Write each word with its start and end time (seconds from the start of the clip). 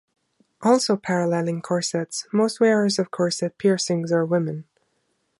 Also 0.63 0.97
paralleling 0.97 1.61
corsets, 1.61 2.25
most 2.33 2.59
wearers 2.59 2.97
of 2.97 3.11
corset 3.11 3.59
piercings 3.59 4.11
are 4.11 4.25
women. 4.25 4.65